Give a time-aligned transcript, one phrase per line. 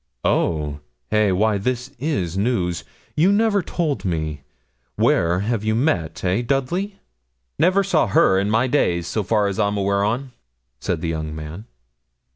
[0.25, 0.79] 'Oh!
[1.11, 1.31] hey!
[1.31, 2.83] why this is news.
[3.15, 4.41] You never told me.
[4.95, 6.97] Where have you met eh, Dudley?'
[7.59, 10.31] 'Never saw her in my days, so far as I'm aweer on,'
[10.79, 11.65] said the young man.